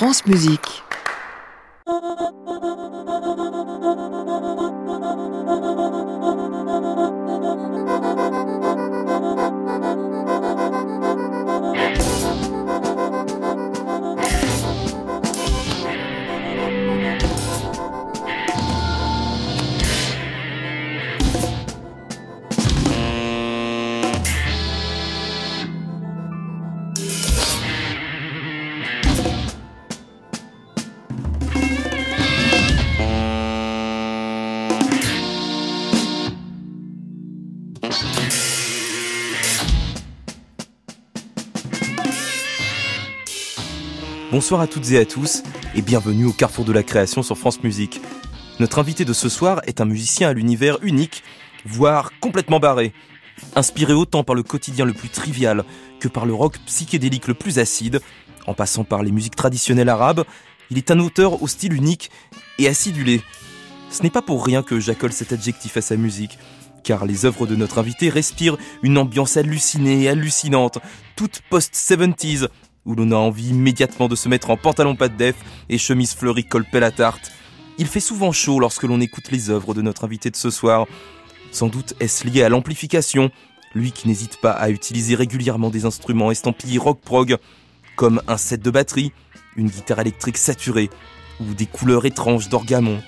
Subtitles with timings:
[0.00, 0.82] France Musique.
[44.50, 45.44] Bonsoir à toutes et à tous
[45.76, 48.00] et bienvenue au Carrefour de la création sur France Musique.
[48.58, 51.22] Notre invité de ce soir est un musicien à l'univers unique,
[51.64, 52.92] voire complètement barré.
[53.54, 55.62] Inspiré autant par le quotidien le plus trivial
[56.00, 58.00] que par le rock psychédélique le plus acide,
[58.48, 60.24] en passant par les musiques traditionnelles arabes,
[60.68, 62.10] il est un auteur au style unique
[62.58, 63.22] et acidulé.
[63.88, 66.40] Ce n'est pas pour rien que j'accole cet adjectif à sa musique,
[66.82, 70.80] car les œuvres de notre invité respirent une ambiance hallucinée et hallucinante,
[71.14, 72.48] toute post-70s,
[72.86, 75.36] où l'on a envie immédiatement de se mettre en pantalon pas de def
[75.68, 77.32] et chemise fleurie colpelle à tarte.
[77.78, 80.86] Il fait souvent chaud lorsque l'on écoute les œuvres de notre invité de ce soir.
[81.52, 83.30] Sans doute est-ce lié à l'amplification,
[83.74, 87.36] lui qui n'hésite pas à utiliser régulièrement des instruments estampillés rock-prog,
[87.96, 89.12] comme un set de batterie,
[89.56, 90.90] une guitare électrique saturée,
[91.40, 93.00] ou des couleurs étranges d'orgamon.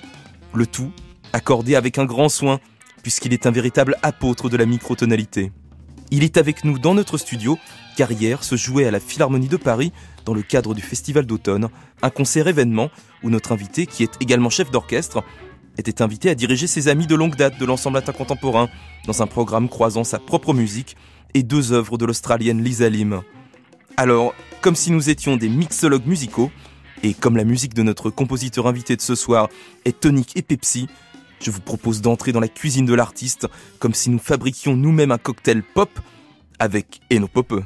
[0.55, 0.93] Le tout
[1.33, 2.61] accordé avec un grand soin,
[3.03, 5.53] puisqu'il est un véritable apôtre de la microtonalité.
[6.15, 7.59] Il est avec nous dans notre studio,
[7.97, 9.93] car hier se jouait à la Philharmonie de Paris,
[10.27, 11.71] dans le cadre du Festival d'automne,
[12.03, 12.91] un concert événement
[13.23, 15.25] où notre invité, qui est également chef d'orchestre,
[15.79, 18.69] était invité à diriger ses amis de longue date de l'ensemble latin contemporain,
[19.07, 20.99] dans un programme croisant sa propre musique
[21.33, 23.23] et deux œuvres de l'Australienne Lisa Lim.
[23.97, 26.51] Alors, comme si nous étions des mixologues musicaux,
[27.03, 29.49] et comme la musique de notre compositeur invité de ce soir
[29.87, 30.89] est tonique et Pepsi,
[31.43, 33.49] je vous propose d'entrer dans la cuisine de l'artiste
[33.79, 35.91] comme si nous fabriquions nous-mêmes un cocktail pop
[36.59, 37.65] avec Eno Popeux.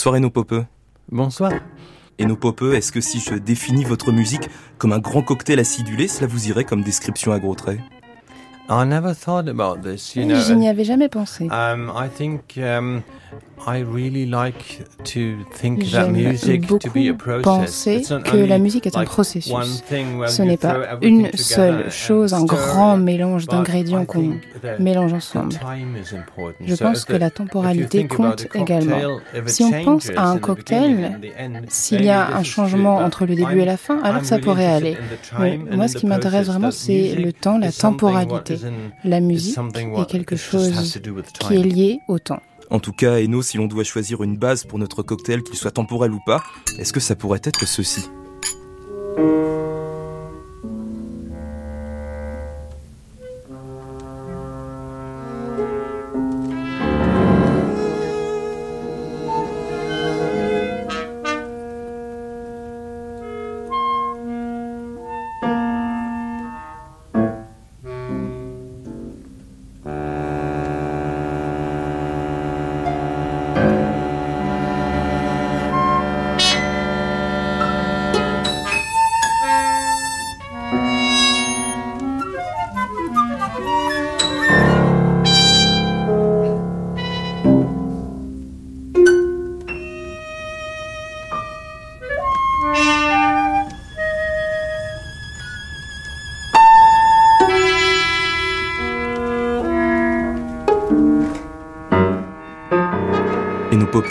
[0.00, 0.64] Bonsoir Eno Popeux.
[1.12, 1.52] Bonsoir.
[2.18, 6.26] Eno Popeux, est-ce que si je définis votre musique comme un grand cocktail acidulé, cela
[6.26, 7.80] vous irait comme description à gros traits?
[8.70, 10.36] I never thought about this, you know.
[10.40, 11.48] Je n'y avais jamais pensé.
[11.50, 13.02] Um, I think um,
[13.66, 17.44] I really like to think that J'aime music to be a beaucoup process.
[17.44, 19.52] penser It's not que la musique est un processus.
[19.52, 24.38] one thing where Ce n'est pas une seule chose, un grand mélange d'ingrédients qu'on
[24.78, 25.56] mélange ensemble.
[26.64, 29.18] Je pense que la temporalité compte également.
[29.46, 31.18] Si on pense à un cocktail,
[31.68, 34.66] S'il y a un changement entre le but début et la fin, alors ça pourrait
[34.66, 34.96] aller.
[35.38, 38.59] Mais moi, ce qui m'intéresse vraiment, c'est le temps, la temporalité.
[39.04, 40.98] La musique est quelque chose
[41.38, 42.40] qui est lié au temps.
[42.70, 45.72] En tout cas, Eno, si l'on doit choisir une base pour notre cocktail, qu'il soit
[45.72, 46.42] temporel ou pas,
[46.78, 48.08] est-ce que ça pourrait être ceci?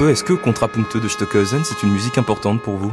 [0.10, 2.92] Est-ce que Contrapunkteux de Stockhausen, c'est une musique importante pour vous?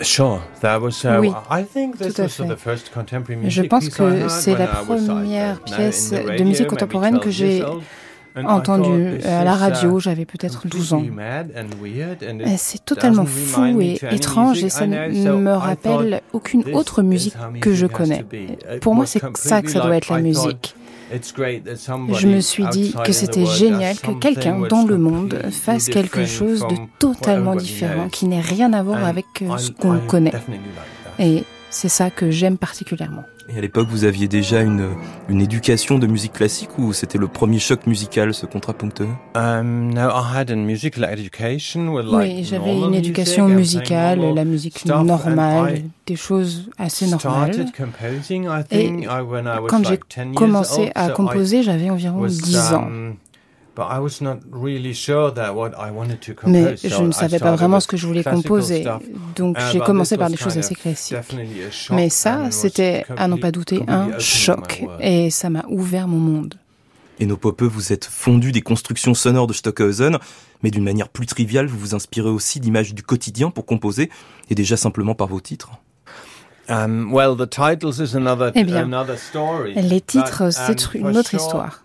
[0.00, 1.04] Sure, that was.
[1.04, 2.44] Uh, Oui, I think this tout à fait.
[2.44, 5.76] the first contemporary Je music pense que heard c'est la I was, I première know,
[5.76, 7.82] pièce de musique maybe contemporaine que 12 j'ai years old.
[8.38, 11.02] And I entendue à la uh, radio, j'avais peut-être 12 ans.
[12.58, 14.88] C'est totalement fou et étrange et music ça I
[15.24, 18.26] ne me rappelle aucune autre musique que je connais.
[18.82, 20.74] Pour moi, c'est ça que ça doit être la musique.
[21.10, 26.60] Je me suis dit que c'était génial que quelqu'un dans le monde fasse quelque chose
[26.60, 30.32] de totalement différent, qui n'ait rien à voir avec euh, ce qu'on connaît.
[31.18, 33.24] Et c'est ça que j'aime particulièrement.
[33.48, 34.88] Et à l'époque, vous aviez déjà une,
[35.28, 39.06] une éducation de musique classique ou c'était le premier choc musical, ce contrapunkteux
[39.36, 44.44] Um, no, I had a musical education with like Oui, j'avais une éducation musicale, la
[44.44, 47.52] musique normale, I des choses assez normales.
[47.54, 50.80] started composing, I Et think, I- when I was Quand j'ai like 10 years commencé
[50.82, 52.88] old, à composer, j'avais environ was, 10 ans.
[56.46, 58.84] Mais je ne I savais pas vraiment ce que je voulais composer.
[59.36, 61.16] Donc Uh, j'ai but commencé par des choses assez classiques.
[61.16, 64.80] definitely a shock Mais and ça, c'était, à n'en pas douter, un choc.
[64.82, 65.00] world.
[65.02, 66.54] Et ça m'a ouvert mon monde.
[67.18, 70.18] Et nos popeux, vous êtes fondus des constructions sonores de Stockhausen,
[70.62, 74.10] mais d'une manière plus triviale, vous vous inspirez aussi d'images du quotidien pour composer,
[74.50, 75.70] et déjà simplement par vos titres.
[76.68, 78.86] Um, well, the titles is another, Eh bien.
[79.76, 81.84] Les titres, c'est um, une autre histoire.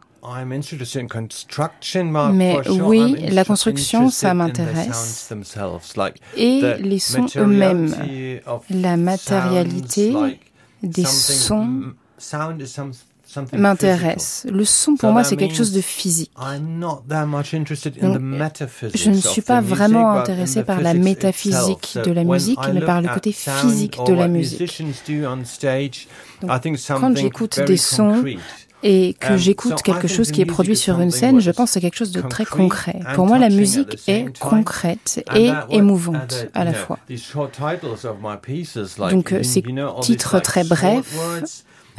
[2.34, 5.34] Mais oui, la construction, ça m'intéresse.
[6.38, 7.96] Et les sons eux-mêmes.
[8.70, 10.14] La matérialité
[10.84, 11.94] des sons
[13.54, 14.46] m'intéresse.
[14.52, 16.32] Le son, pour moi, c'est quelque chose de physique.
[16.36, 16.58] physical.
[16.58, 20.64] I'm not that much interested in Donc, the metaphysics Je ne suis pas vraiment intéressé
[20.64, 24.84] par la métaphysique de la musique, mais par le côté physique de la musique.
[26.42, 26.52] Donc,
[27.00, 28.24] quand j'écoute des sons.
[28.84, 31.82] Et que Um, j'écoute quelque chose qui est produit sur une scène, je pense c'est
[31.82, 33.00] quelque chose de très concret.
[33.16, 36.98] Pour moi, la musique est concrète et émouvante the- à la fois.
[39.12, 39.62] Donc, euh, ces
[40.02, 41.16] titres très brefs,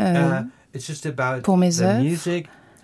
[0.01, 2.03] Euh, uh, pour mes œuvres,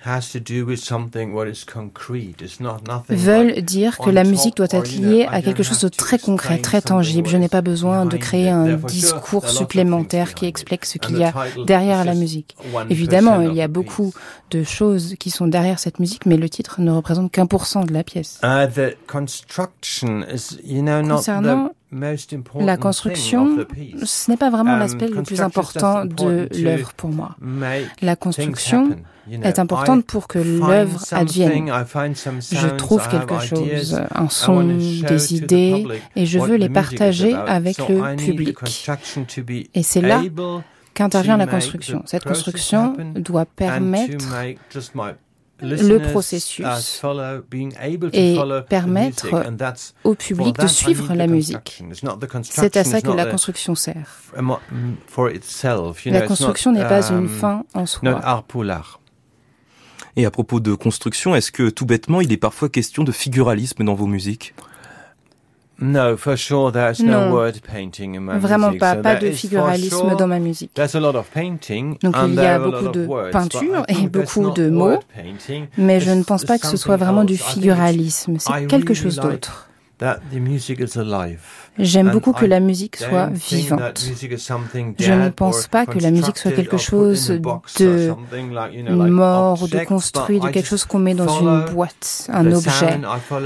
[0.09, 2.37] music has to do with something what is concrete.
[2.41, 5.89] It's not nothing veulent dire que la musique doit être liée à quelque chose de
[5.89, 7.29] très concret, très tangible.
[7.29, 11.33] Je n'ai pas besoin de créer un discours supplémentaire qui explique ce qu'il y a
[11.67, 12.57] derrière la musique.
[12.75, 14.13] 1% Évidemment, il y a beaucoup
[14.51, 17.85] de choses qui sont derrière cette musique, mais le titre ne représente qu'un pour cent
[17.85, 18.41] de la pièce.
[18.43, 18.67] Uh,
[21.09, 23.67] Concernant La construction,
[24.03, 27.37] ce n'est pas vraiment Um, l'aspect le plus important de l'œuvre pour moi.
[28.03, 28.91] La construction
[29.31, 31.71] est importante pour que l'œuvre advienne.
[32.53, 35.87] Je trouve quelque chose, un son, des idées,
[36.17, 38.59] et je veux les partager avec le public.
[39.75, 40.23] Et c'est là
[40.95, 42.03] qu'intervient la construction.
[42.07, 44.25] Cette construction doit permettre
[45.61, 46.65] le processus
[47.01, 48.39] follow, being able to et
[48.69, 49.27] permettre
[50.05, 51.83] au public de suivre la the musique.
[51.93, 54.07] C'est à construction, ça que la construction sert.
[55.07, 58.21] for itself, you La construction n'est pas une um, fin en soi.
[58.23, 59.01] art pour l'art.
[60.17, 63.85] Et à propos de construction, est-ce que tout bêtement, il est parfois question de figuralisme
[63.85, 64.55] dans vos musiques?
[65.81, 67.33] No, for sure, there's no Non.
[67.33, 68.81] word painting in my Vraiment music.
[68.81, 70.75] pas, so pas de figuralisme sure- dans ma musique.
[70.75, 74.09] There's a lot of painting, Donc, and il y a beaucoup de words, peinture et
[74.09, 74.99] beaucoup de mots.
[75.77, 79.69] Mais je ne pense pas que ce soit vraiment du figuralisme, c'est quelque chose d'autre.
[79.99, 81.41] That the music is alive.
[81.77, 84.01] J'aime beaucoup que la musique soit vivante.
[84.99, 87.41] Je ne pense pas que la musique soit quelque chose de
[89.09, 93.01] mort, de construit, de quelque chose qu'on met dans une boîte, un objet.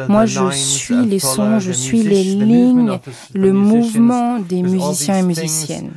[0.09, 2.99] Moi, je suis les sons, je suis les lignes,
[3.35, 5.93] le mouvement des musiciens et musiciennes.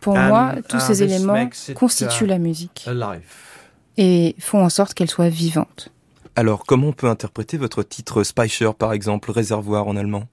[0.00, 2.88] Pour moi, tous uh, ces this éléments it, constituent uh, la musique
[3.96, 5.90] et font en sorte qu'elle soit vivante.
[6.38, 10.28] Alors, comment on peut interpréter votre titre Speicher, par exemple, réservoir en allemand?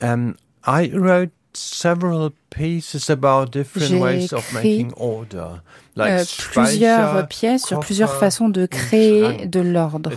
[0.00, 0.34] Um,
[0.66, 5.62] I wrote several pieces about different ways of making order,
[5.96, 10.10] like Euh, Speicher, plusieurs pièces sur plusieurs façons de créer de l'ordre.
[10.12, 10.16] Euh,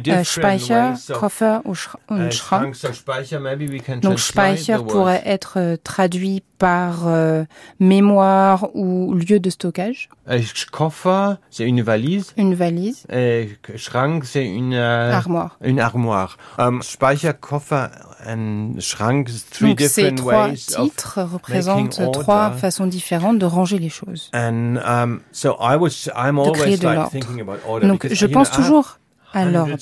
[0.00, 2.74] different Speicher, Koffer ou Schra- uh, und Schrank.
[2.74, 3.38] So Speicher,
[3.80, 7.44] can Donc Speicher pourrait être euh, traduit par euh,
[7.78, 10.40] mémoire ou lieu de stockage, Euh,
[10.72, 12.34] Koffer, c'est une valise.
[12.36, 15.56] une valise, Et Schrank, c'est une euh, armoire.
[15.62, 16.36] une armoire.
[16.58, 17.86] Um, Speicher, Koffer
[18.26, 21.67] and Schrank, three Donc ces different trois ways titres représentent
[22.12, 24.30] trois façons différentes de ranger les choses.
[24.34, 27.10] And um, so I was, I'm de créer always de l'ordre.
[27.10, 27.88] thinking about order.
[27.88, 28.98] Donc je pense toujours
[29.32, 29.76] à l'ordre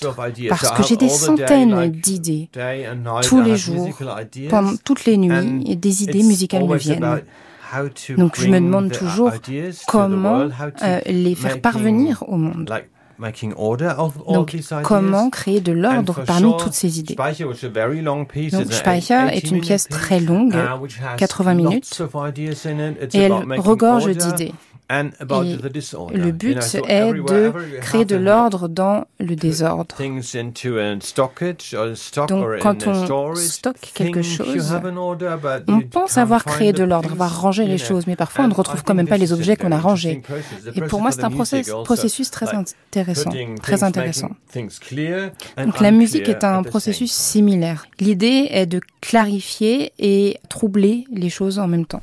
[0.48, 2.48] parce que j'ai des centaines d'idées
[3.22, 3.88] tous les jours,
[4.50, 7.22] pendant toutes les nuits et des idées musicales me viennent.
[8.16, 9.32] Donc je me demande toujours
[9.86, 10.48] comment
[10.82, 12.72] euh, les faire parvenir au monde.
[13.18, 19.88] Donc, comment créer de l'ordre parmi toutes ces idées Donc, Speicher est 80 une pièce
[19.88, 22.02] très longue, uh, which has 80 lots minutes,
[23.14, 24.52] et elle regorge d'idées.
[24.90, 26.16] And about Et the disorder.
[26.16, 29.96] Le but est de créer de l'ordre dans le désordre.
[32.28, 34.74] Donc, quand on stocke quelque chose,
[35.68, 38.54] On pense avoir créé the de l'ordre, avoir rangé les choses, mais parfois on ne
[38.54, 40.22] retrouve quand même pas les objets qu'on a rangés.
[40.74, 43.30] Et pour moi, c'est un processus très intéressant,
[43.62, 44.30] très intéressant.
[45.56, 47.86] Donc la musique est un processus similaire.
[47.98, 52.02] L'idée est de clarifier et troubler les choses en même temps.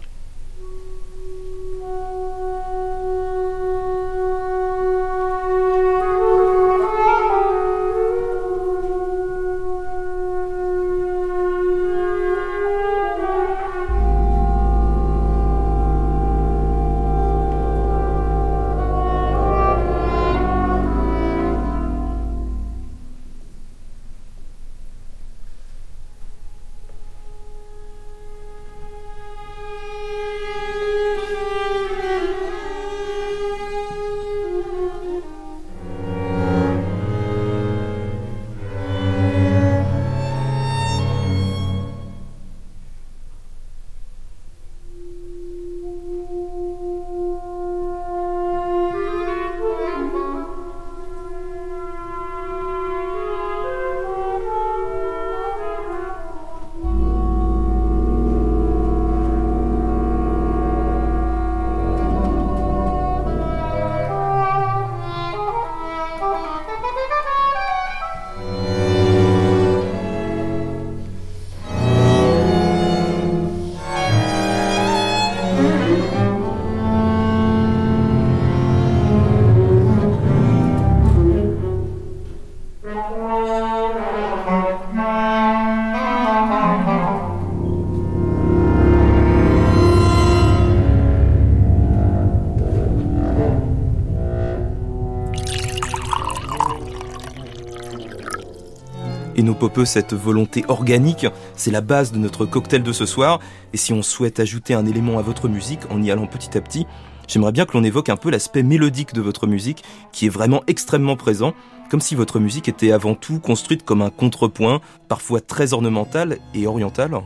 [99.73, 101.25] Popeux, cette volonté organique,
[101.55, 103.39] c'est la base de notre cocktail de ce soir.
[103.73, 106.61] Et si on souhaite ajouter un élément à votre musique en y allant petit à
[106.61, 106.85] petit,
[107.27, 110.61] j'aimerais bien que l'on évoque un peu l'aspect mélodique de votre musique, qui est vraiment
[110.67, 111.53] extrêmement présent,
[111.89, 116.67] comme si votre musique était avant tout construite comme un contrepoint, parfois très ornemental et
[116.67, 117.19] oriental.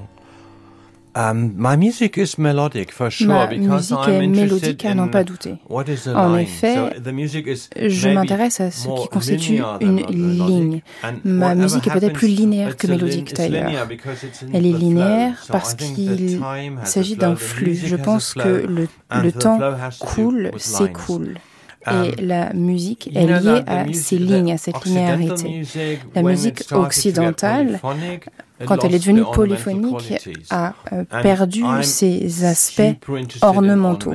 [1.17, 5.07] Um, my music is melodic for sure Ma because musique I'm est mélodique à n'en
[5.07, 5.55] pas douter.
[6.13, 10.81] En effet, So the music is Je m'intéresse à ce qui constitue une ligne.
[11.23, 13.87] Ma musique est peut-être plus linéaire que mélodique d'ailleurs.
[14.53, 16.39] Elle est linéaire parce qu'il
[16.83, 17.75] s'agit d'un flux.
[17.75, 18.87] Je pense que le,
[19.23, 19.59] le temps
[19.99, 21.35] coule, s'écoule.
[21.89, 25.63] Et Um, la musique est liée à ces lignes, à cette linéarité.
[26.15, 27.79] La musique occidentale,
[28.65, 30.13] Quand elle est devenue polyphonique,
[30.49, 32.81] a euh, perdu ses aspects
[33.41, 34.13] ornementaux.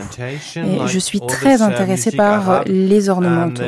[0.56, 3.62] Et je suis très uh, music par Arab les ornementaux.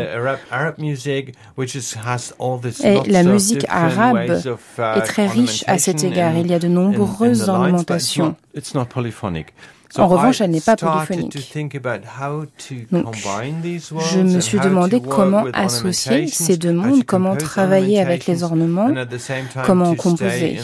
[2.60, 6.36] this Et la musique arabe uh, est très riche à cet égard.
[6.36, 8.34] Il y a de nombreuses ornementations.
[8.54, 9.52] It's not polyphonic.
[9.90, 11.54] So En revanche, elle n'est pas polyphonique.
[12.90, 18.92] Donc, Je me suis demandé comment associer ces deux mondes, comment travailler avec les ornements,
[19.64, 20.58] comment composer.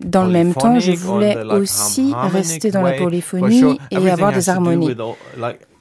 [0.00, 4.94] Dans le même temps, je voulais aussi rester dans la polyphonie et avoir des harmonies.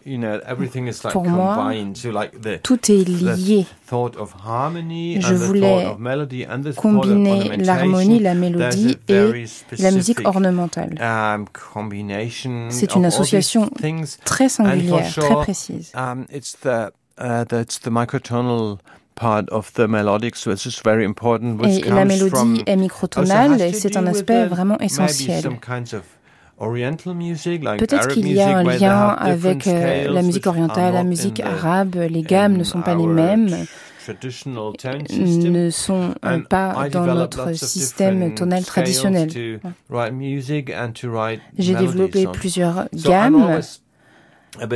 [0.06, 1.98] With all- like, you know, everything is like Pour moi, combined.
[1.98, 3.66] So, like, the- Tout est lié.
[3.88, 7.58] thought of harmony Je and the voulais thought of melody and the thought of Combiner
[7.58, 9.34] l'harmonie, la mélodie et
[9.80, 10.96] la musique ornementale.
[11.02, 14.18] um, combination C'est une association things.
[14.26, 15.92] Très singulière, sure, très précise.
[15.96, 18.78] Um, it's the uh, that's the microtonal
[19.16, 21.58] part of the melodics, which is very important.
[21.60, 25.44] Which Et la mélodie from est microtonale et c'est un aspect vraiment essentiel.
[26.58, 31.96] Peut-être qu'il y a un lien avec euh, la musique orientale, la musique arabe.
[32.10, 33.66] Les gammes ne sont pas les mêmes,
[34.08, 39.30] ne sont euh, pas dans notre système tonal traditionnel.
[41.58, 43.62] J'ai développé plusieurs gammes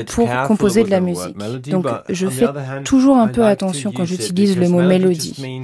[0.08, 1.38] pour composer de la musique.
[1.70, 2.48] Donc je fais
[2.84, 5.64] toujours un peu attention quand j'utilise le mot mélodie.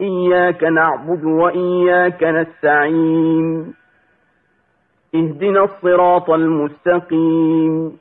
[0.00, 3.74] إياك نعبد وإياك نستعين
[5.14, 7.92] اهدنا الصراط المستقيم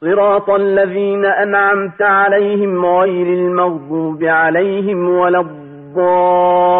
[0.00, 6.70] صراط الذين أنعمت عليهم غير المغضوب عليهم ولا الضالين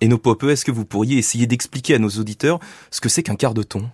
[0.00, 2.60] Et nos popeux, est-ce que vous pourriez essayer d'expliquer à nos auditeurs
[2.92, 3.90] ce que c'est qu'un quart de ton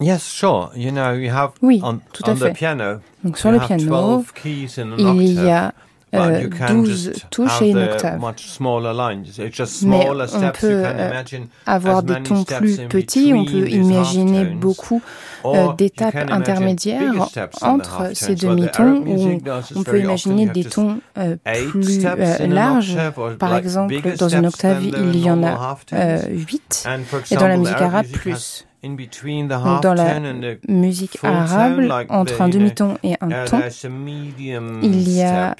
[0.00, 0.70] Yes, sure.
[0.76, 2.50] You know, you have Oui, on, tout à on fait.
[2.50, 2.98] the piano.
[3.24, 3.84] Donc sur le piano,
[4.22, 5.72] 12 keys in an il y a
[6.14, 8.20] euh, you can 12 just touches et une octave.
[8.20, 9.24] Much smaller lines.
[9.38, 10.60] It's just Mais smaller on steps.
[10.60, 15.02] peut you can euh, imagine avoir des tons steps plus petits, on peut imaginer beaucoup
[15.46, 17.28] euh, d'étapes intermédiaires
[17.62, 22.96] entre ces demi-tons is on peut imaginer des tons euh, eight plus euh, larges.
[23.38, 25.98] Par exemple, dans une octave, il y en a halftones.
[25.98, 28.66] euh, 8 And for et dans la musique arabe, plus.
[28.86, 30.20] Donc dans la
[30.68, 33.60] musique arabe, entre un demi-ton et un uh, ton,
[34.82, 35.54] il y a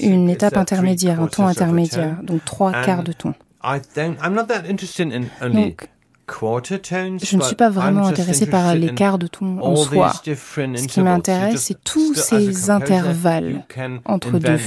[0.00, 3.34] une étape intermédiaire, un ton intermédiaire, donc trois quarts de ton.
[3.62, 5.88] I don't, I'm not that interested in only Donc,
[6.30, 10.12] je ne suis pas vraiment intéressé par quarts de ton en soi.
[10.24, 13.64] Ce qui m'intéresse, c'est tous ces intervalles
[14.04, 14.58] entre deux.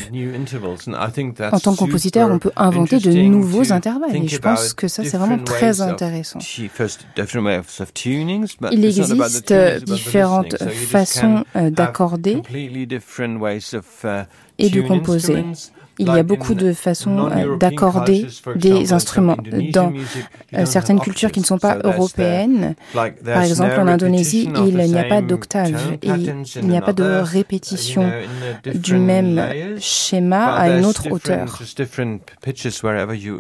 [1.52, 5.04] En tant que compositeur, on peut inventer de nouveaux intervalles et je pense que ça,
[5.04, 6.40] c'est vraiment très intéressant.
[8.72, 9.54] Il existe
[9.86, 14.24] différentes façons euh, d'accorder uh,
[14.58, 15.44] et de composer.
[16.00, 19.38] Il y a beaucoup de façons euh, d'accorder des instruments
[19.74, 19.94] dans
[20.54, 22.76] euh, certaines cultures qui ne sont pas européennes.
[22.94, 27.04] Par exemple, en Indonésie, il n'y a pas d'octave et il n'y a pas de
[27.04, 28.12] répétition
[28.74, 29.42] du même
[29.80, 31.62] schéma à une autre hauteur.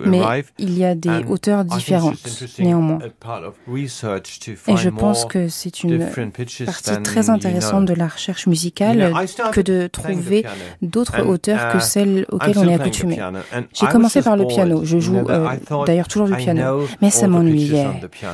[0.05, 0.21] Mais
[0.57, 2.17] il y a des hauteurs différentes,
[2.59, 2.99] néanmoins.
[4.67, 6.05] Et je pense que c'est une
[6.65, 9.13] partie très intéressante de la recherche musicale
[9.51, 10.45] que de trouver
[10.81, 13.19] d'autres hauteurs que uh, celles auxquelles still on est accoutumé.
[13.73, 14.81] J'ai commencé par le piano.
[14.83, 15.49] Je joue euh,
[15.85, 16.87] d'ailleurs toujours du piano.
[17.01, 17.87] Mais ça m'ennuyait.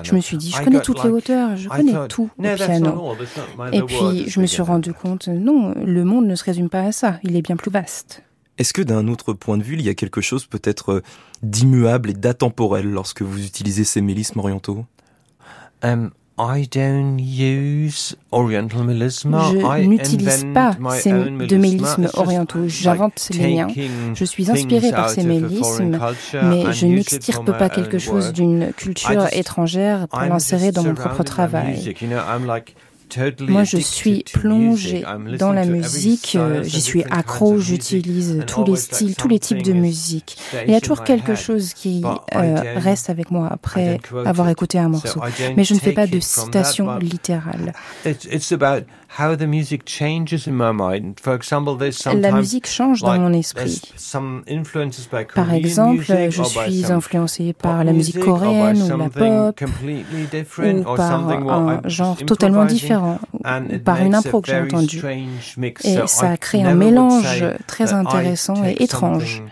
[0.04, 3.16] Je me suis dit, je connais toutes les hauteurs, je connais tout not piano.
[3.72, 6.82] Et puis, is je me suis rendu compte, non, le monde ne se résume pas
[6.82, 7.20] à ça.
[7.24, 8.24] Il est bien plus vaste.
[8.58, 11.04] Est-ce que d'un autre point de vue, il y a quelque chose peut-être euh,
[11.44, 14.86] d'immuable et d'atemporel lorsque vous utilisez ces mélismes orientaux?
[15.84, 19.52] Um, I don't use Oriental melisma.
[19.52, 22.68] Je I n'utilise pas ces de mélismes orientaux.
[22.68, 23.68] J'invente les miens.
[24.14, 28.72] Je suis things inspirée par ces mélismes, culture mais je n'extirpe pas quelque chose d'une
[28.74, 31.96] culture étrangère pour l'insérer dans mon propre travail.
[33.48, 35.04] Moi, je suis plongée
[35.40, 39.74] dans la musique, euh, j'y suis accro, j'utilise tous les styles, tous les types de
[39.74, 40.38] musique.
[40.66, 42.04] Il y a toujours quelque chose qui
[42.36, 45.22] euh, reste avec moi après avoir écouté un morceau.
[45.56, 47.74] Mais je ne fais pas de citation littérale.
[49.08, 51.20] It's, it's about how the music changes in my mind.
[51.20, 53.82] For example, there's La musique change dans mon esprit.
[53.96, 59.10] some influences by Par exemple, music je suis influencé par la musique coréenne ou la
[59.10, 64.52] pop completely different ou or par un genre totalement différent ou par une impro que
[64.52, 65.02] j'ai entendue.
[65.84, 69.44] Et ça crée un mélange très intéressant et étrange.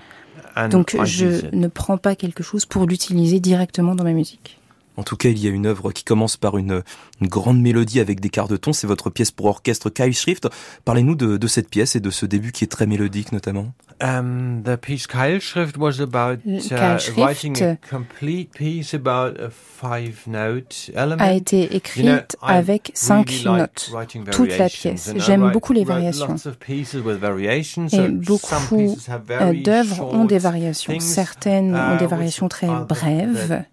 [0.70, 4.60] Donc je ne prends pas quelque chose pour l'utiliser directement dans ma musique.
[4.98, 6.84] En tout cas, il y a une œuvre qui commence par une,
[7.22, 8.74] une grande mélodie avec des quarts de ton.
[8.74, 10.48] C'est votre pièce pour orchestre Kyle Schrift.
[10.86, 13.74] Parlez-nous de, de cette pièce et de ce début qui est très mélodique notamment.
[14.02, 19.50] Um, the piece Keilschrift was about Le uh, Keilschrift writing a complete piece about a
[19.50, 21.22] five-note element.
[21.22, 23.92] A été You know, écrite I avec cinq really notes.
[24.32, 25.14] toute la pièce.
[25.16, 26.36] J'aime beaucoup les variations.
[26.36, 30.92] Et beaucoup pieces have euh, very d'œuvres ont des variations.
[30.92, 33.64] things, Certaines uh, ont des which variations très brèves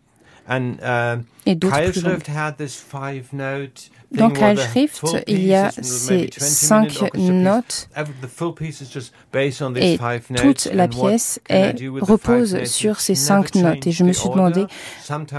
[1.47, 2.19] et d'autres plus longues.
[2.23, 7.15] Keilschrift had this five-note Dans Keilschrift, il y a piece is ces maybe 20 cinq
[7.15, 10.87] notes Every- the full piece is just based on these et five notes, toute la
[10.87, 13.87] pièce est, repose sur ces cinq notes.
[13.87, 14.67] Et je me change suis the demandé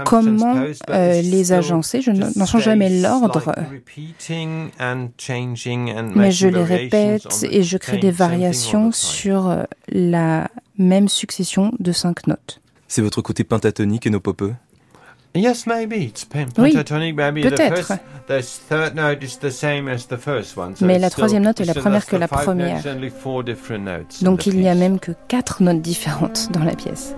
[0.04, 0.56] comment
[0.90, 2.00] euh, les agencer.
[2.00, 3.52] Je n'en change jamais l'ordre,
[6.14, 10.48] mais je les variations répète on the et je crée des variations sur euh, la
[10.78, 12.60] même succession de cinq notes.
[12.88, 14.54] C'est votre côté pentatonique et nos popeux?
[15.36, 16.24] Yes, maybe it's
[16.56, 17.16] Oui, pentatonic.
[17.16, 17.86] maybe the peut-être.
[17.86, 20.76] first, the third note is the same as the first one.
[20.76, 22.80] so Mais la troisième note est la première que la première.
[22.86, 26.62] only four different notes in Donc il n'y a même que quatre notes différentes dans
[26.62, 27.16] la pièce.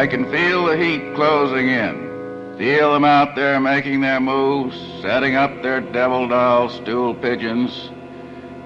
[0.00, 2.54] I can feel the heat closing in.
[2.56, 7.90] Feel them out there making their moves, setting up their devil doll stool pigeons,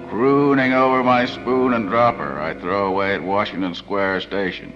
[0.07, 4.71] crooning over my spoon and dropper I throw away at Washington Square Station.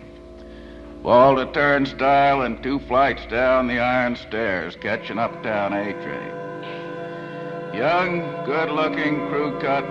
[1.01, 7.73] Wall to turnstile and two flights down the iron stairs, catching uptown A train.
[7.73, 9.85] Young, good looking, crew cut,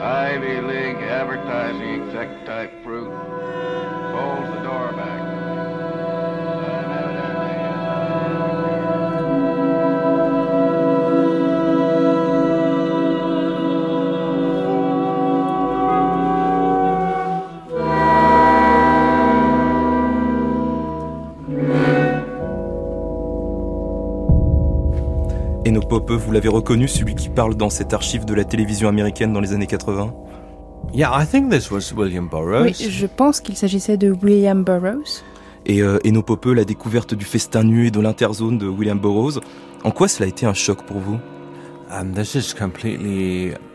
[0.00, 2.73] Ivy League advertising exec type
[25.66, 28.86] Et nos Pope, vous l'avez reconnu, celui qui parle dans cette archive de la télévision
[28.86, 30.14] américaine dans les années 80
[30.92, 32.64] Yeah, I think this was William Burroughs.
[32.64, 35.22] Oui, je pense qu'il s'agissait de William Burroughs.
[35.64, 39.40] Et euh, Eno Pope, la découverte du festin nu et de l'interzone de William Burroughs,
[39.84, 41.18] en quoi cela a été un choc pour vous?
[41.90, 43.73] And this is completely weird literature.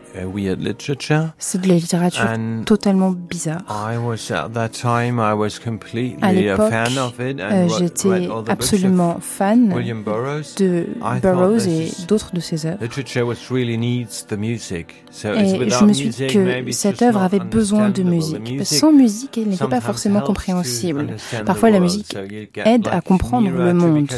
[1.38, 2.24] C'est de la littérature
[2.66, 3.60] totalement bizarre.
[3.68, 7.68] I was at that time I was completely À a l'époque, fan of it euh,
[7.78, 10.86] j'étais absolument fan de
[11.22, 12.82] Burroughs et d'autres de ses œuvres.
[12.82, 15.04] Literature which really needs the music.
[15.10, 18.02] So it's Et without je me suis dit music, que cette œuvre avait besoin de
[18.02, 18.64] musique.
[18.64, 21.16] Sans musique, elle n'était pas forcément compréhensible.
[21.44, 22.16] Parfois, la musique
[22.64, 24.08] aide à comprendre le monde.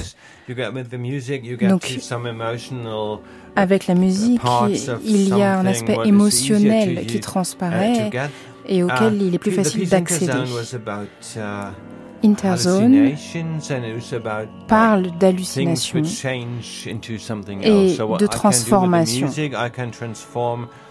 [1.68, 1.84] Donc,
[3.54, 4.40] Avec la musique,
[5.04, 8.10] il y a un aspect émotionnel qui transparaît
[8.66, 10.32] et auquel il est plus the facile d'accéder.
[11.36, 11.40] Uh,
[12.24, 13.16] Interzone
[14.68, 19.28] parle things d'hallucination which change into something et de transformation.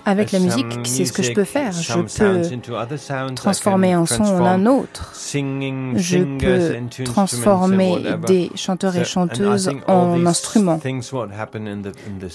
[0.05, 1.71] Avec la musique, c'est ce que je peux faire.
[1.71, 5.15] Je peux transformer can un son en transform un autre.
[5.15, 8.27] singing Je singers peux into transformer instruments and whatever.
[8.27, 10.79] des chanteurs et chanteuses en instruments.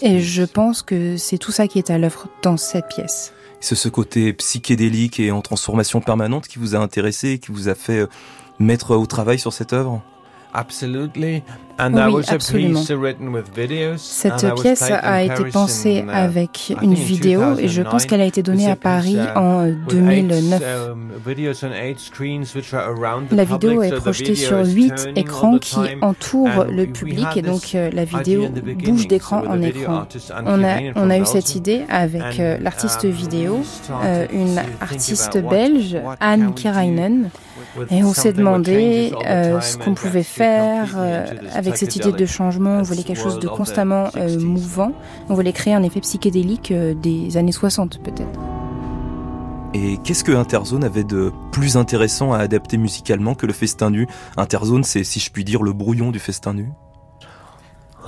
[0.03, 0.25] Et piece.
[0.25, 3.33] je pense que c'est tout ça qui est à l'œuvre dans cette pièce.
[3.61, 7.69] C'est ce côté psychédélique et en transformation permanente qui vous a intéressé et qui vous
[7.69, 8.07] a fait euh,
[8.59, 10.03] mettre au travail sur cette œuvre?
[10.53, 11.43] Absolutely.
[11.79, 12.81] Oui, absolument.
[12.81, 13.99] piece written with videos.
[13.99, 18.07] Cette pièce a été pensée uh, avec une vidéo et je pense 2009.
[18.07, 20.63] qu'elle a été donnée à Paris uh, en euh, with 2009.
[20.63, 27.75] eight, um, La vidéo est projetée sur huit écrans qui entourent le public et donc
[27.75, 28.49] euh, la vidéo
[28.85, 30.07] bouge d'écran en écran.
[30.47, 33.61] On a, on eu cette idée avec euh, l'artiste um, vidéo,
[34.03, 37.31] euh, une artiste belge, Anne with
[37.91, 42.27] et on s'est demandé euh, ce qu'on pouvait faire euh, this avec cette idée de
[42.27, 42.79] changement.
[42.79, 44.39] On voulait quelque chose de constamment euh, 60s.
[44.45, 44.93] mouvant.
[45.29, 48.39] On voulait créer un effet psychédélique euh, des années 60 peut-être.
[49.75, 54.07] Et qu'est-ce que Interzone avait de plus intéressant à adapter musicalement que le festin nu?
[54.37, 56.69] Interzone, c'est, si je puis dire, le brouillon du festin nu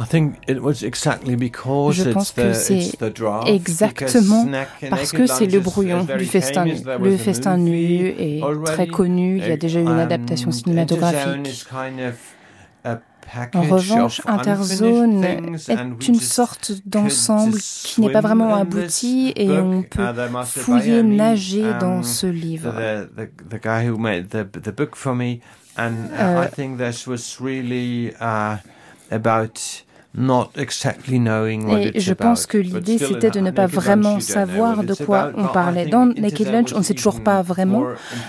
[0.01, 4.47] I think it was exactly because Je it's pense the, que it's c'est exactement
[4.91, 6.77] Parce que c'est le is- brouillon du festin nu.
[7.03, 8.63] Le festin nu est already.
[8.65, 11.49] très connu, il y a déjà eu une adaptation cinématographique.
[11.49, 12.15] is kind of
[12.85, 13.01] a
[13.55, 19.85] En revanche, Interzone est une sorte d'ensemble qui n'est pas vraiment abouti et on Uh,
[19.85, 20.03] peut
[20.45, 22.73] fouiller, nager um, dans ce livre.
[22.77, 23.07] Euh,
[30.17, 32.53] Et it's je pense about.
[32.53, 35.39] que l'idée c'était de ne pas vraiment savoir what de quoi about.
[35.41, 35.87] on parlait.
[35.87, 37.85] Dans Naked Lunch, on ne sait toujours pas vraiment,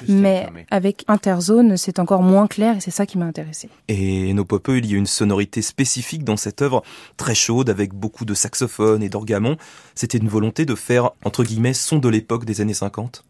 [0.08, 3.70] mais avec Interzone, c'est encore moins clair et c'est ça qui m'a intéressé.
[3.88, 6.84] Et nos Pope, il y a une sonorité spécifique dans cette œuvre,
[7.18, 9.58] très chaude, avec beaucoup de saxophones et d'orgamons.
[9.96, 13.24] C'était une volonté de faire, entre guillemets, son de l'époque des années 50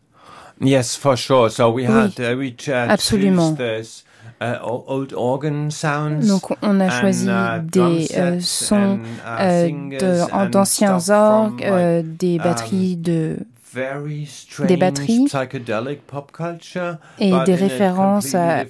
[0.61, 1.49] Yes, for sure.
[1.49, 3.55] So we Oui, had uh, we uh, absolument.
[4.41, 6.27] Uh, o- old organ sounds.
[6.27, 12.37] Donc on a choisi uh, des euh, sons uh, euh, de- d'anciens orgues, euh, des
[12.37, 13.37] um, batteries de
[13.71, 18.63] very strange batteries psychedelic pop culture, et des références à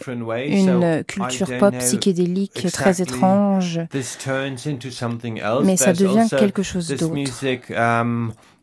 [0.48, 5.64] une culture pop psychédélique très étrange, This turns into something else.
[5.66, 7.14] mais ça devient quelque chose d'autre.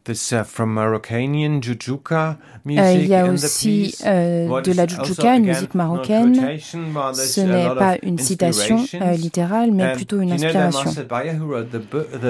[0.09, 2.39] Music, this from Moroccanian jujuka
[2.69, 6.35] Euh, music il y a aussi euh, de la also, jujuka, une musique not marocaine.
[6.59, 10.91] Ce a n'est pas une citation euh, littérale, mais plutôt une inspiration.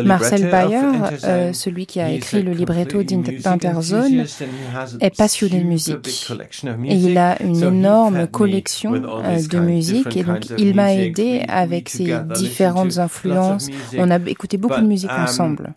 [0.05, 0.81] Marcel Bayer
[1.25, 5.61] euh, celui qui a écrit le libretto d'Interzone, enthusiast and he has a est passionné
[5.61, 6.07] de musique.
[6.07, 7.17] et il music.
[7.17, 12.99] a une énorme collection de musique et different donc il m'a aidé avec ses différentes
[12.99, 13.69] influences.
[13.97, 15.73] On a écouté beaucoup de musique ensemble.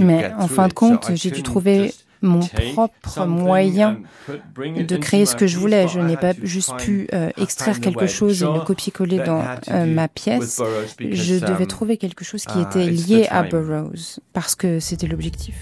[0.00, 2.40] Mais en fin de compte, j'ai dû trouver mon
[2.72, 3.98] propre moyen
[4.58, 5.86] de créer ce que je voulais.
[5.88, 10.08] Je n'ai pas juste pu euh, extraire quelque chose et le copier-coller dans euh, ma
[10.08, 10.60] pièce.
[10.98, 15.54] Je devais trouver quelque chose qui était lié à Burroughs parce que c'était l'objectif.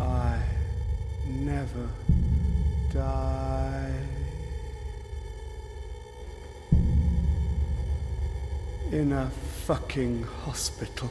[0.00, 0.38] I
[1.44, 1.88] never
[2.92, 3.37] die.
[8.90, 9.28] In a
[9.66, 11.10] fucking hospital.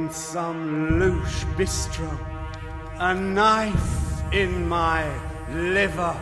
[0.00, 2.10] In some louche bistro,
[2.98, 5.02] a knife in my
[5.50, 6.16] liver.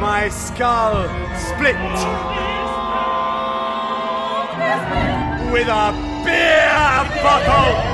[0.00, 1.08] My skull
[1.46, 1.80] split
[5.52, 5.86] with a
[6.24, 7.91] beer bottle.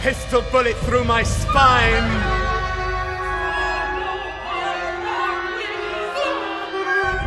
[0.00, 2.08] Pistol bullet through my spine.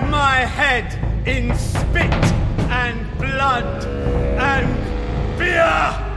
[0.09, 0.87] My head
[1.27, 2.13] in spit
[2.69, 3.85] and blood
[4.37, 6.10] and beer.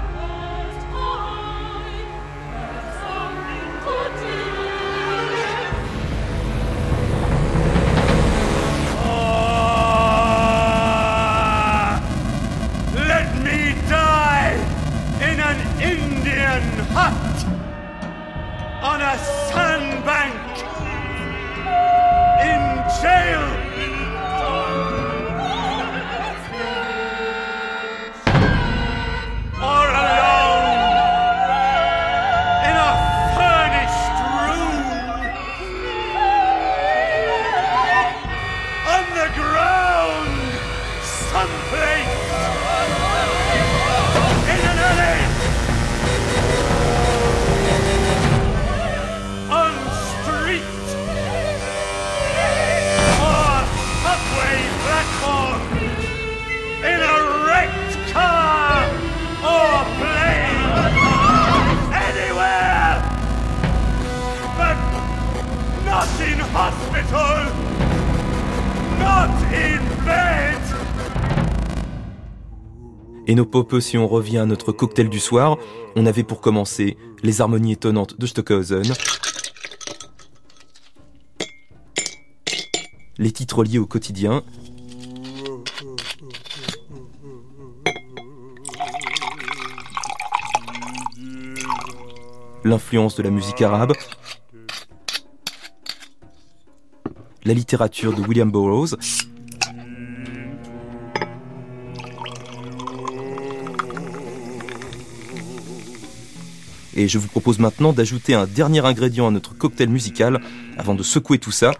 [19.14, 20.35] A sandbank
[22.50, 22.62] in
[23.00, 23.43] jail.
[73.26, 75.56] Et nos popeux, si on revient à notre cocktail du soir,
[75.96, 78.82] on avait pour commencer les harmonies étonnantes de Stockhausen,
[83.16, 84.42] les titres liés au quotidien,
[92.62, 93.94] l'influence de la musique arabe,
[97.44, 98.96] la littérature de William Burroughs,
[106.96, 110.40] Et je vous propose maintenant d'ajouter un dernier ingrédient à notre cocktail musical
[110.78, 111.72] avant de secouer tout ça.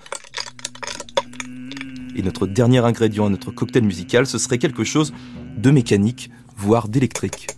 [2.17, 5.13] Et notre dernier ingrédient à notre cocktail musical, ce serait quelque chose
[5.57, 7.49] de mécanique, voire d'électrique.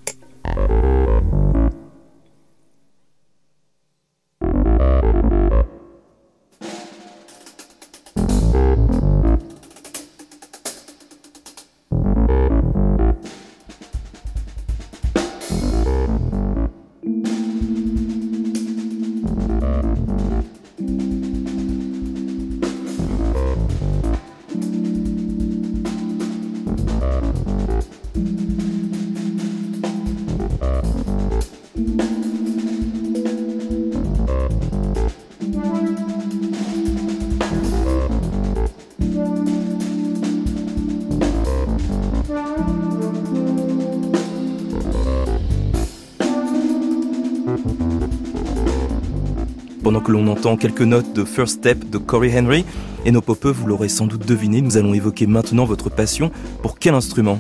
[50.17, 52.65] L'on entend quelques notes de First Step de Corey Henry.
[53.05, 56.31] Et nos popeux, vous l'aurez sans doute deviné, nous allons évoquer maintenant votre passion.
[56.63, 57.39] Pour quel instrument?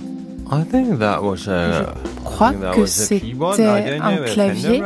[0.48, 1.84] Je
[2.24, 3.34] crois que c'était
[4.00, 4.82] un clavier,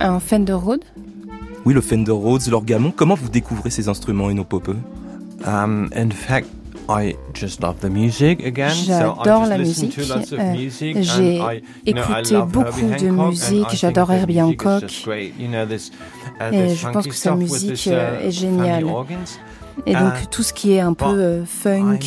[0.00, 0.84] un Fender Rhodes.
[1.64, 2.90] Oui, le Fender Rhodes, l'orgamon.
[2.90, 4.76] Comment vous découvrez ces instruments et nos popeux?
[5.46, 6.48] Um, In fact,
[6.88, 8.70] I just love the music again.
[8.70, 9.98] J'adore la musique.
[9.98, 10.54] Euh,
[11.02, 11.40] J'ai
[11.84, 13.66] écouté beaucoup de musique.
[13.74, 14.84] J'adore Herbie Hancock.
[16.40, 18.84] Uh, et je pense que sa musique uh, euh, est géniale.
[19.86, 22.00] Et donc uh, tout ce qui est un peu euh, funk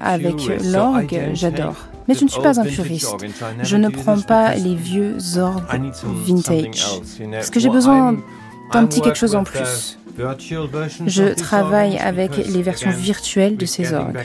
[0.00, 1.76] avec l'orgue, j'adore.
[2.08, 3.16] Mais je ne suis pas un puriste.
[3.62, 7.00] Je ne prends pas les vieux orgues vintage.
[7.32, 8.16] Parce que j'ai besoin
[8.72, 9.98] d'un petit quelque chose en plus.
[11.06, 14.18] Je travaille avec les versions virtuelles de ces orgues.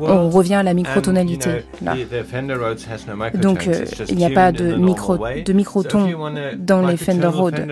[0.00, 1.62] On revient à la microtonalité.
[1.82, 1.94] Là.
[3.34, 6.08] Donc, euh, il n'y a pas de, micro, de microton
[6.58, 7.66] dans les Fender Rhodes.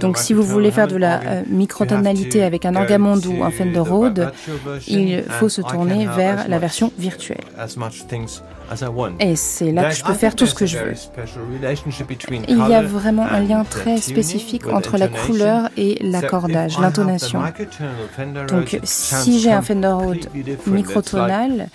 [0.00, 3.78] Donc, si vous voulez faire de la euh, microtonalité avec un orgamonde ou un Fender
[3.78, 4.32] Rhodes,
[4.88, 7.44] il faut se tourner vers la version virtuelle.
[9.20, 10.94] Et c'est là que je peux faire tout ce que je veux.
[12.48, 17.40] Il y a vraiment un lien très spécifique entre la couleur et l'accordage, l'intonation.
[18.48, 20.28] Donc si j'ai un Fender Rhodes
[20.66, 21.68] microtonal,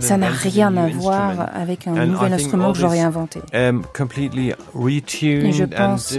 [0.00, 3.40] ça n'a rien à voir avec un nouvel instrument que j'aurais inventé.
[3.54, 3.82] Um,
[5.22, 6.18] et je pense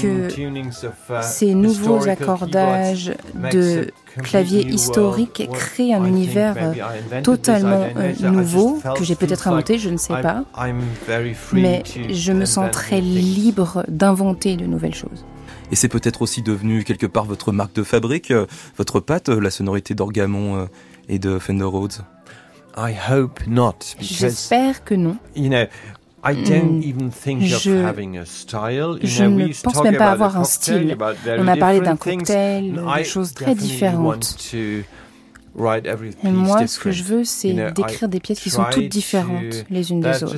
[0.00, 3.12] que uh, ces nouveaux accordages
[3.52, 3.90] de
[4.22, 9.96] clavier historique crée un univers euh, totalement euh, nouveau que j'ai peut-être inventé, je ne
[9.96, 10.44] sais pas.
[11.52, 15.24] Mais je me sens très libre d'inventer de nouvelles choses.
[15.72, 18.46] Et c'est peut-être aussi devenu quelque part votre marque de fabrique, euh,
[18.76, 20.68] votre patte, la sonorité d'Orgamon
[21.08, 22.04] et de Fender Rhodes.
[24.00, 25.16] J'espère que non.
[29.02, 30.96] Je, ne pense même pas avoir un style.
[31.38, 34.36] On a parlé d'un cocktail, de choses très différentes.
[35.58, 39.90] Et moi, ce que je veux, c'est d'écrire des pièces qui sont toutes différentes les
[39.90, 40.36] unes des autres.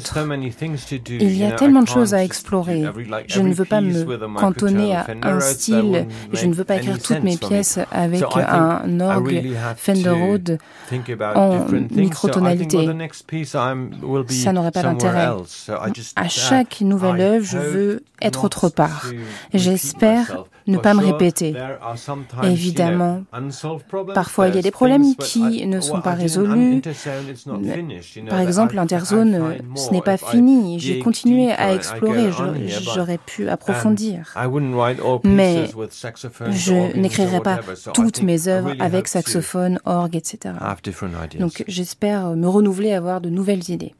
[1.09, 2.85] Il y a tellement de choses à explorer.
[3.27, 6.07] Je ne veux pas me cantonner à un style.
[6.33, 10.59] Je ne veux pas écrire toutes mes pièces avec un orgue Fender Rhodes
[11.35, 12.89] en microtonalité.
[14.29, 15.29] Ça n'aurait pas d'intérêt.
[16.17, 19.07] À chaque nouvelle œuvre, je veux être autre part.
[19.55, 21.55] J'espère ne pas me répéter.
[22.43, 23.23] Évidemment,
[24.15, 26.83] parfois il y a des problèmes qui ne sont pas résolus.
[28.29, 30.79] Par exemple, l'interzone, ce n'est pas fini.
[30.79, 32.31] J'ai continué à explorer,
[32.95, 34.35] j'aurais pu approfondir.
[35.25, 35.69] Mais
[36.51, 37.61] je n'écrirai pas
[37.95, 40.55] toutes mes œuvres avec saxophone, orgue, etc.
[41.39, 43.95] Donc j'espère me renouveler, avoir de nouvelles idées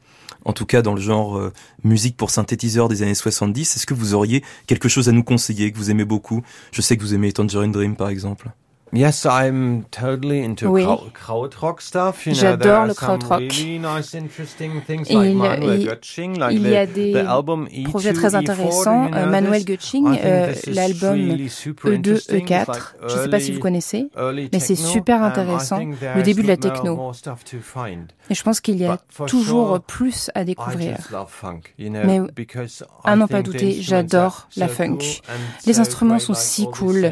[0.45, 3.75] en tout cas dans le genre euh, musique pour synthétiseur des années 70.
[3.75, 6.43] Est-ce que vous auriez quelque chose à nous conseiller que vous aimez beaucoup?
[6.71, 8.49] Je sais que vous aimez Tangerine Dream par exemple.
[8.91, 10.85] Yes, I'm totally into oui.
[11.13, 12.25] krautrock stuff.
[12.25, 13.39] You know, J'adore le krautrock.
[13.39, 18.13] Really nice, interesting things il, like Manuel Götsching, like il y a des the projets
[18.13, 19.05] très intéressants.
[19.05, 23.51] You know, Manuel Götsching, euh, l'album really E2, E4, like je ne sais pas si
[23.51, 24.09] vous connaissez,
[24.51, 25.79] mais c'est super intéressant.
[25.79, 27.11] Le début de la techno.
[28.29, 30.97] Et je pense qu'il y a toujours sure, plus à découvrir.
[31.27, 32.21] Funk, you know, mais
[33.03, 34.99] à n'en pas douter, j'adore la funk.
[35.65, 37.11] Les instruments sont si cool.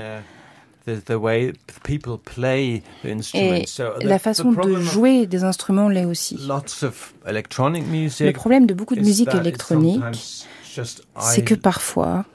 [0.88, 1.54] Et
[4.04, 6.38] la façon de jouer des instruments l'est aussi.
[6.38, 10.02] Le problème de beaucoup de musique électronique,
[11.20, 12.26] c'est que parfois,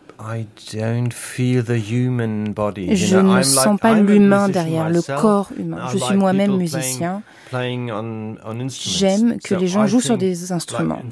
[2.94, 5.88] je ne sens pas l'humain derrière, le corps humain.
[5.92, 7.22] Je suis moi-même musicien.
[7.52, 11.02] J'aime que les gens jouent sur des instruments.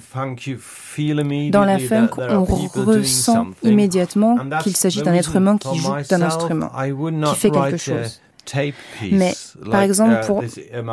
[1.50, 6.70] Dans la funk, on ressent immédiatement qu'il s'agit d'un être humain qui joue d'un instrument,
[7.32, 8.20] qui fait quelque chose.
[9.12, 9.34] Mais
[9.70, 10.42] par exemple, uh, pour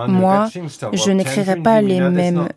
[0.08, 0.50] moi,
[0.94, 2.48] je n'écrirais pas les mêmes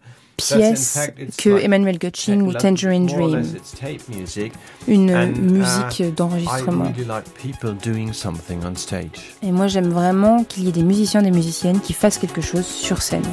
[0.40, 0.98] pièces
[1.38, 3.42] que Emmanuel Götsching ou Tangerine Dream,
[4.88, 6.92] une uh, musique d'enregistrement.
[9.42, 12.66] Et moi j'aime vraiment qu'il y ait des musiciens, des musiciennes qui fassent quelque chose
[12.66, 13.24] sur scène.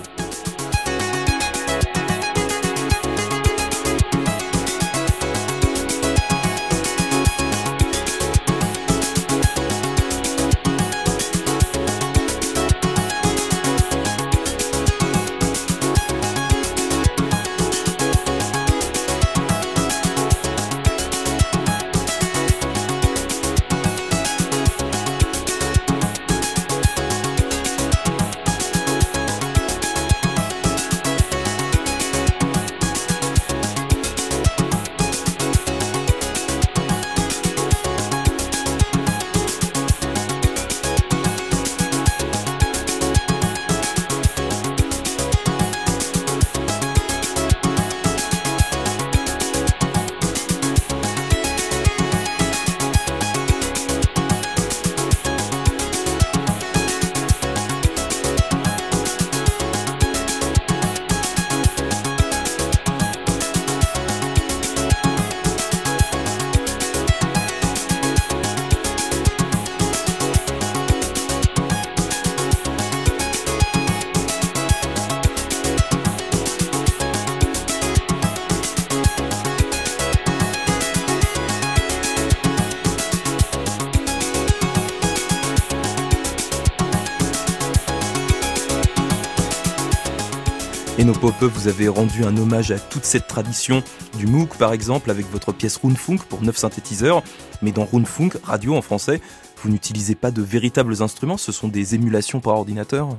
[91.28, 93.84] Vous avez rendu un hommage à toute cette tradition
[94.18, 97.22] du MOOC par exemple avec votre pièce Runfunk pour 9 synthétiseurs.
[97.62, 99.22] Mais dans Runfunk, radio en français,
[99.62, 103.10] vous n'utilisez pas de véritables instruments, ce sont des émulations par ordinateur?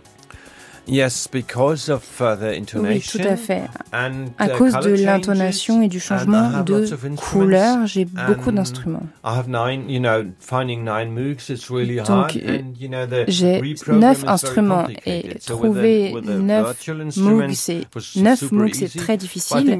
[0.88, 3.62] Yes, because of the intonation oui, tout à fait.
[3.92, 6.86] à cause de l'intonation et du changement de
[7.16, 9.06] couleur, j'ai beaucoup d'instruments.
[12.06, 12.40] Donc,
[13.28, 17.80] j'ai neuf instruments et trouver neuf Moog, c'est
[18.16, 19.78] neuf Moog, c'est très difficile.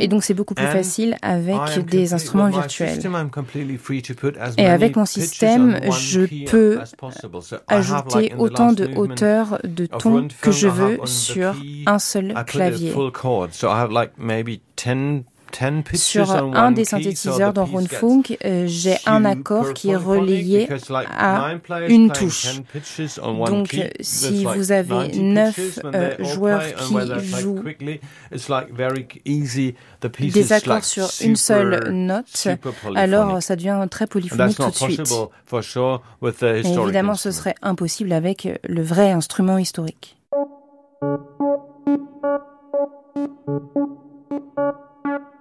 [0.00, 2.98] Et donc c'est beaucoup plus facile avec des instruments virtuels.
[4.56, 6.80] Et avec mon système, je peux
[7.68, 11.54] ajouter autant de hauteur de ton que je veux sur
[11.86, 12.92] un seul clavier.
[15.94, 20.68] Sur un des synthétiseurs dans Runfunk, euh, j'ai un accord qui est relié
[21.16, 21.54] à
[21.88, 22.60] une touche.
[23.46, 26.94] Donc, si vous avez neuf euh, joueurs qui
[27.40, 27.62] jouent
[30.18, 32.48] des accords sur une seule note,
[32.94, 35.12] alors ça devient très polyphonique tout de suite.
[36.42, 40.16] Et évidemment, ce serait impossible avec le vrai instrument historique.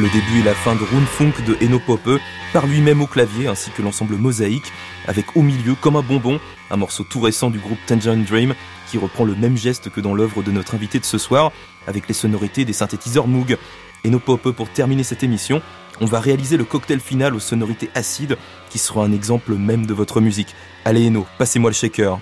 [0.00, 2.18] Le début et la fin de Rundfunk de Eno Poppe,
[2.54, 4.72] par lui-même au clavier, ainsi que l'ensemble mosaïque,
[5.06, 6.40] avec au milieu, comme un bonbon,
[6.70, 8.54] un morceau tout récent du groupe Tangerine Dream,
[8.90, 11.52] qui reprend le même geste que dans l'œuvre de notre invité de ce soir,
[11.86, 13.58] avec les sonorités des synthétiseurs Moog.
[14.06, 15.60] Eno Poppe, pour terminer cette émission,
[16.00, 18.38] on va réaliser le cocktail final aux sonorités acides,
[18.70, 20.54] qui sera un exemple même de votre musique.
[20.86, 22.20] Allez Eno, passez-moi le shaker.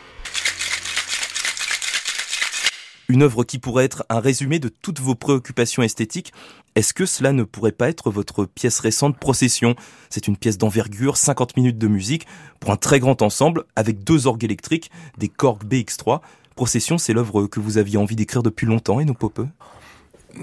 [3.11, 6.35] Une œuvre qui pourrait être un résumé de toutes vos préoccupations esthétiques.
[6.75, 9.77] Est-ce que cela ne pourrait pas être votre pièce récente Procession?
[10.11, 12.27] C'est une pièce d'envergure, 50 minutes de musique,
[12.61, 16.21] pour un très grand ensemble, avec deux orgues électriques, des Korg BX3.
[16.55, 19.49] Procession, c'est l'œuvre que vous aviez envie d'écrire depuis longtemps, et nos popeux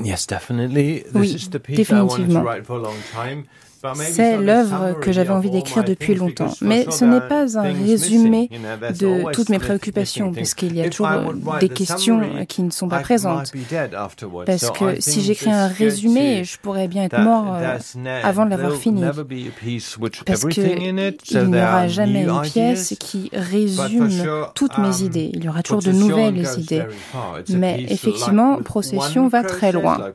[0.04, 1.04] Yes, definitely.
[1.04, 3.44] This Oui, is the piece I wanted to définitivement.
[3.94, 6.54] C'est l'œuvre que j'avais envie d'écrire depuis longtemps.
[6.62, 8.50] Mais ce n'est pas un résumé
[9.00, 10.36] de toutes mes préoccupations, things.
[10.36, 13.52] parce qu'il y a toujours write des questions summary, qui ne sont pas présentes.
[14.46, 17.78] Parce que si j'écris un résumé, je pourrais bien être mort euh,
[18.24, 19.02] avant de l'avoir fini.
[20.26, 24.10] Parce que everything in it, so il n'y aura jamais une pièce qui résume
[24.54, 25.32] toutes mes um, idées.
[25.34, 26.84] Il y aura toujours de nouvelles idées.
[27.50, 30.12] Mais effectivement, Procession va très loin.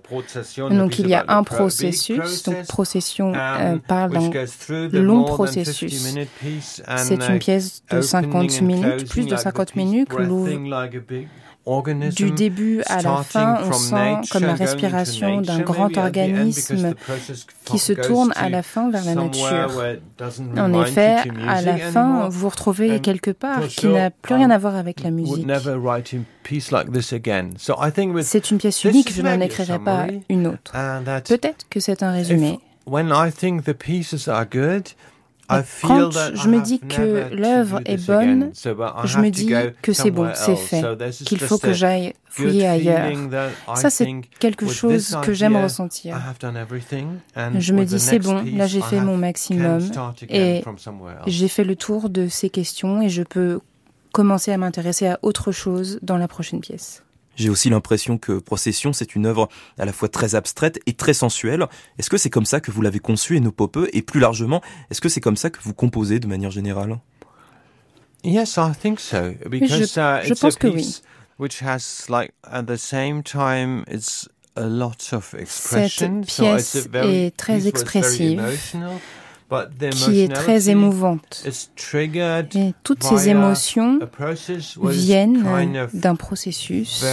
[0.71, 5.93] Donc il y a un processus, donc process, procession euh, parle d'un long processus.
[5.93, 9.41] 50 minute piece and, C'est une pièce de opening 50 and minutes, plus de like
[9.41, 10.09] the 50 piece minutes,
[12.17, 16.95] du début à la fin, on sent comme la respiration d'un grand organisme
[17.65, 19.71] qui se tourne to à la fin vers la nature.
[20.57, 24.59] En effet, à la fin, vous vous retrouvez quelque part qui n'a plus rien à
[24.59, 25.47] voir avec la musique.
[28.23, 30.73] C'est une pièce unique, je n'en écrirai pas une autre.
[31.29, 32.59] Peut-être que c'est un résumé.
[32.87, 34.95] When I think the pieces are good,
[35.51, 39.24] I Mais feel quand that je me dis que l'œuvre est bonne, je have me
[39.24, 41.18] to dis go que c'est bon, somewhere c'est else.
[41.18, 43.11] fait, qu'il faut que j'aille fouiller ailleurs.
[43.74, 44.09] Ça, c'est
[44.39, 46.16] quelque chose que j'aime ressentir.
[47.59, 49.81] Je me dis, the c'est bon, là, j'ai I fait mon can maximum
[50.28, 50.62] et.
[51.26, 53.61] J'ai fait le tour de ces questions et je peux
[54.12, 57.03] commencer à m'intéresser à autre chose dans la prochaine pièce.
[57.41, 61.14] J'ai aussi l'impression que Procession, c'est une œuvre à la fois très abstraite et très
[61.14, 61.66] sensuelle.
[61.99, 63.88] Est-ce que c'est comme ça que vous l'avez conçue, et nos popeux?
[63.95, 64.61] Et plus largement,
[64.91, 66.99] est-ce que c'est comme ça que vous composez de manière générale?
[68.22, 69.32] Yes, I think so.
[69.49, 70.82] Because uh, je it's pense a que oui.
[70.82, 71.03] piece
[71.38, 76.22] which has, like, at the same time, it's a lot of expression.
[76.24, 78.38] Cette so it's a pièce very, est très expressive,
[79.93, 81.45] qui est très émouvante.
[82.55, 83.99] Et toutes ces émotions
[84.83, 85.47] viennent
[85.77, 87.05] of d'un processus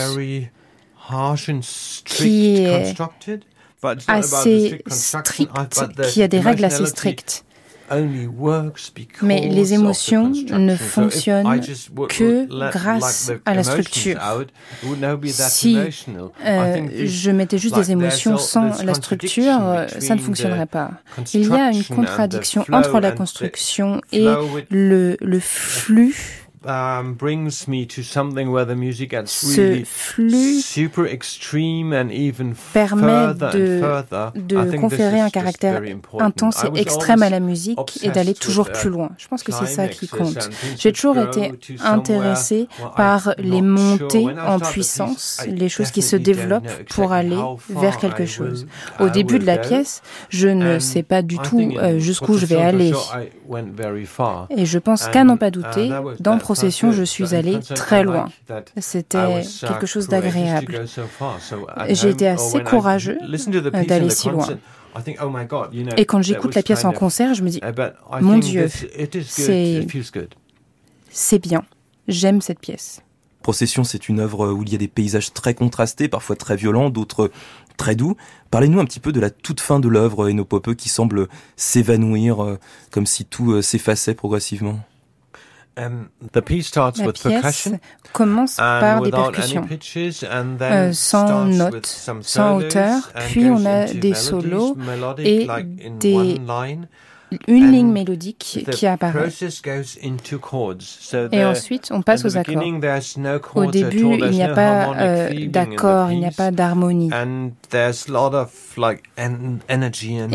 [2.06, 3.44] qui est constructed.
[3.80, 7.46] But it's not about the assez strict the qui a des règles assez strictes.
[9.22, 11.46] Mais les émotions ne fonctionnent
[12.10, 14.20] que grâce à la structure.
[15.50, 15.76] Si
[16.46, 20.92] Euh, je mettais juste des émotions sans la structure, euh, ça ne fonctionnerait pas.
[21.34, 24.26] Il y a une contradiction entre la construction et
[24.70, 26.16] le, le flux.
[26.66, 32.10] Um, brings me to something where the music gets Ce really flux super extreme and
[32.12, 33.34] even permet
[33.80, 35.82] further de- conférer un caractère
[36.20, 39.10] intense et extrême à la musique et d'aller toujours uh, plus loin.
[39.18, 40.49] Je pense que c'est ça qui compte.
[40.78, 41.53] J'ai that toujours été
[41.84, 47.12] where par les montées en puissance, piece, I les choses qui se développent know pour
[47.12, 47.38] aller
[47.70, 48.68] vers quelque chose.
[48.99, 52.45] Au début de la pièce, je ne And sais pas du tout euh, jusqu'où je
[52.45, 52.93] vais aller.
[54.49, 55.89] Et je pense qu'à n'en pas uh, douter,
[56.20, 58.30] dans that Procession, je suis So in allé concert, très I loin.
[58.78, 60.86] C'était quelque chose d'agréable.
[61.88, 64.30] Et j'ai été or assez when I courageux, listen to the piece in d'aller si
[64.30, 64.38] loin.
[64.45, 64.58] concert,
[64.98, 65.32] I think, oh
[65.98, 69.86] Et quand j'écoute la pièce en of- concert, je me dis, Uh, Mon Dieu, c'est-
[71.10, 71.64] c'est bien,
[72.08, 73.02] j'aime cette pièce.
[73.43, 76.89] Procession, c'est une œuvre où il y a des paysages très contrastés, parfois très violents,
[76.89, 77.30] d'autres
[77.78, 78.16] très doux.
[78.52, 81.28] Parlez-nous un petit peu de la toute fin de l'œuvre Eno Pope qui semble
[81.58, 82.58] s'évanouir, euh,
[82.91, 84.80] comme si tout euh, s'effaçait progressivement.
[84.80, 87.80] Um, the piece starts La with pièce percussion
[88.13, 89.63] commence par des percussions.
[89.67, 94.75] pitches, and then Euh, sans notes, some sans hauteur, and puis on a des solos
[95.19, 95.47] et
[95.99, 96.39] des-.
[97.47, 99.30] Une ligne mélodique qui apparaît.
[101.32, 102.63] Et ensuite, on passe aux accords.
[103.55, 107.09] Au début, il n'y a pas euh, d'accord, il n'y a pas d'harmonie.
[107.13, 107.51] Il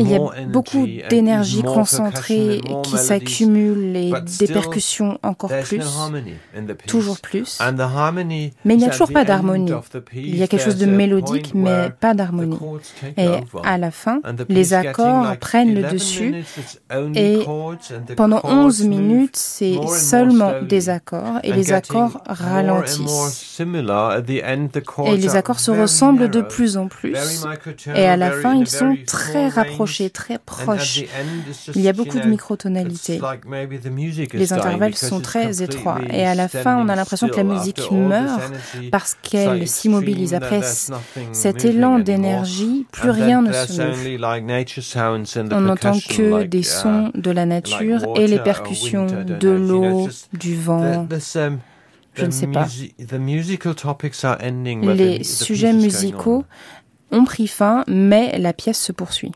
[0.09, 5.81] y a beaucoup d'énergie concentrée qui s'accumule et des percussions encore plus,
[6.85, 7.59] toujours plus.
[8.65, 9.71] Mais il n'y a toujours pas d'harmonie.
[10.13, 12.59] Il y a quelque chose de mélodique, mais pas d'harmonie.
[13.17, 13.29] Et
[13.63, 16.43] à la fin, les accords prennent le 11 dessus
[17.15, 17.39] Et
[18.15, 23.59] pendant 11 minutes, c'est seulement des accords et les accords ralentissent.
[23.59, 27.45] Et les accords se ressemblent de plus en plus.
[27.95, 31.03] Et à la fin, ils sont très rapprochés, très proches.
[31.75, 33.19] Il y a beaucoup de microtonalités.
[34.33, 35.99] Les intervalles sont très étroits.
[36.09, 38.41] Et à la fin, on a l'impression que la musique meurt
[38.91, 40.33] parce qu'elle s'immobilise.
[40.33, 40.61] Après
[41.31, 44.17] cet élan d'énergie, plus rien ne se meut.
[45.51, 46.82] On n'entend que des sons
[47.13, 51.07] de la nature et les percussions de l'eau, du vent.
[52.15, 52.67] Je ne sais pas.
[54.95, 56.45] Les sujets musicaux
[57.11, 59.31] ont pris fin, mais la pièce se poursuit.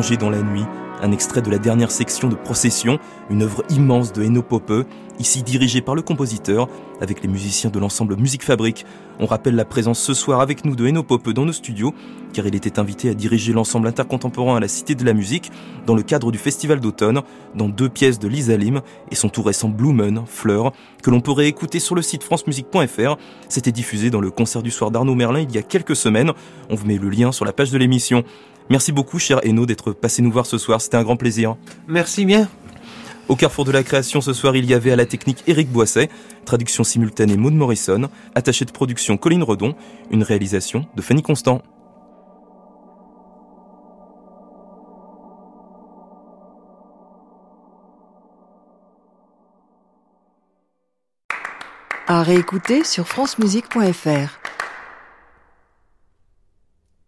[0.00, 0.64] Dans la nuit,
[1.02, 2.98] un extrait de la dernière section de Procession,
[3.28, 4.86] une œuvre immense de Eno Pope,
[5.18, 6.68] ici dirigée par le compositeur,
[7.02, 8.86] avec les musiciens de l'ensemble Musique Fabrique.
[9.18, 11.92] On rappelle la présence ce soir avec nous de Eno Pope dans nos studios,
[12.32, 15.52] car il était invité à diriger l'ensemble intercontemporain à la Cité de la Musique,
[15.86, 17.20] dans le cadre du Festival d'automne,
[17.54, 18.80] dans deux pièces de Lisa Lim
[19.10, 20.72] et son tout récent Blumen, Fleur,
[21.02, 23.16] que l'on pourrait écouter sur le site francemusique.fr.
[23.50, 26.32] C'était diffusé dans le concert du soir d'Arnaud Merlin il y a quelques semaines.
[26.70, 28.24] On vous met le lien sur la page de l'émission.
[28.70, 30.80] Merci beaucoup, cher Eno, d'être passé nous voir ce soir.
[30.80, 31.56] C'était un grand plaisir.
[31.88, 32.48] Merci bien.
[33.28, 36.08] Au carrefour de la création ce soir, il y avait à la technique Eric Boisset,
[36.44, 39.74] traduction simultanée Maud Morrison, attaché de production Colline Redon,
[40.12, 41.62] une réalisation de Fanny Constant.
[52.06, 54.40] À réécouter sur francemusique.fr.